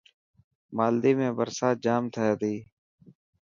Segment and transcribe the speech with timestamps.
[0.77, 2.53] مالديپ ۾ برسات جام ٿي تي.